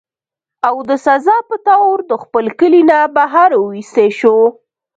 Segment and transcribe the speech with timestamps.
[0.67, 4.37] او د سزا پۀ طور د خپل کلي نه بهر اوويستی شو